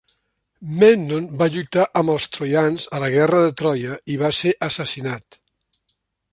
Memnon 0.77 1.27
va 1.41 1.47
lluitar 1.55 1.83
amb 2.01 2.13
els 2.15 2.25
Troians 2.37 2.87
a 2.99 3.03
la 3.05 3.11
Guerra 3.19 3.45
de 3.45 3.53
Troia 3.63 4.01
i 4.15 4.19
va 4.25 4.35
ser 4.41 4.55
assassinat. 4.71 5.43